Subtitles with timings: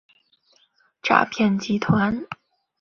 [1.03, 2.25] 诈骗集团